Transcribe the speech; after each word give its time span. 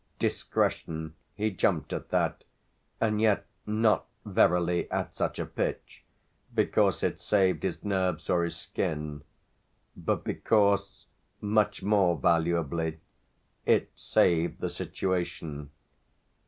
Discretion 0.17 1.13
he 1.35 1.51
jumped 1.51 1.93
at 1.93 2.09
that; 2.09 2.43
and 2.99 3.21
yet 3.21 3.45
not, 3.67 4.07
verily, 4.25 4.89
at 4.89 5.15
such 5.15 5.37
a 5.37 5.45
pitch, 5.45 6.03
because 6.55 7.03
it 7.03 7.19
saved 7.19 7.61
his 7.61 7.83
nerves 7.83 8.27
or 8.27 8.43
his 8.43 8.55
skin, 8.57 9.21
but 9.95 10.23
because, 10.23 11.05
much 11.39 11.83
more 11.83 12.17
valuably, 12.17 12.99
it 13.67 13.91
saved 13.93 14.59
the 14.59 14.71
situation. 14.71 15.69